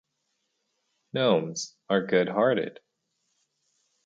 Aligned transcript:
Gnomes 1.13 1.75
are 1.87 2.07
good-hearted. 2.07 2.79